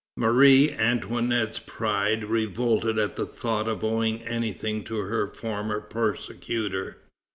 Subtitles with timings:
[0.17, 6.97] Marie Antoinette's pride revolted at the thought of owing anything to her former persecutor.